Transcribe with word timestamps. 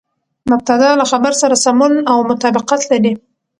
مبتداء 0.51 0.93
له 0.99 1.05
خبر 1.11 1.33
سره 1.41 1.55
سمون 1.65 1.93
او 2.11 2.17
مطابقت 2.31 2.81
لري. 2.91 3.13